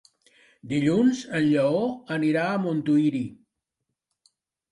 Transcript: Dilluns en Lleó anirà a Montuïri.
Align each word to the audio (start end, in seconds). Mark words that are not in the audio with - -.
Dilluns 0.69 1.19
en 1.39 1.43
Lleó 1.49 1.83
anirà 2.17 2.47
a 2.51 2.57
Montuïri. 2.65 3.23